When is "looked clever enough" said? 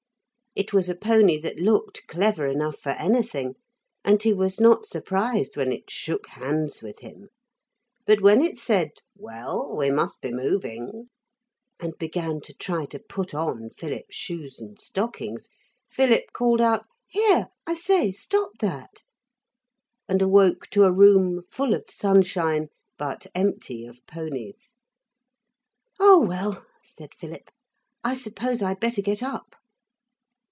1.61-2.77